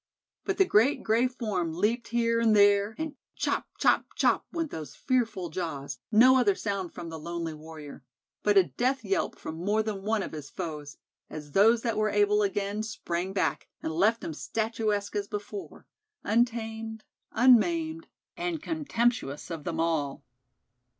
But 0.45 0.57
the 0.57 0.65
great 0.65 1.03
gray 1.03 1.27
form 1.27 1.73
leaped 1.75 2.07
here 2.07 2.39
and 2.39 2.55
there, 2.55 2.95
and 2.97 3.15
chop, 3.35 3.67
chop, 3.77 4.03
chop 4.15 4.47
went 4.51 4.71
those 4.71 4.95
fearful 4.95 5.49
jaws, 5.51 5.99
no 6.11 6.37
other 6.37 6.55
sound 6.55 6.91
from 6.91 7.09
the 7.09 7.19
lonely 7.19 7.53
warrior; 7.53 8.03
but 8.41 8.57
a 8.57 8.63
death 8.63 9.05
yelp 9.05 9.37
from 9.37 9.63
more 9.63 9.83
than 9.83 10.01
one 10.01 10.23
of 10.23 10.31
his 10.31 10.49
foes, 10.49 10.97
as 11.29 11.51
those 11.51 11.83
that 11.83 11.97
were 11.97 12.09
able 12.09 12.41
again 12.41 12.81
sprang 12.81 13.31
back, 13.31 13.67
and 13.83 13.93
left 13.93 14.23
him 14.23 14.33
statuesque 14.33 15.15
as 15.15 15.27
before, 15.27 15.85
untamed, 16.23 17.03
unmaimed, 17.33 18.07
and 18.35 18.63
contemptuous 18.63 19.51
of 19.51 19.65
them 19.65 19.79
all. 19.79 20.23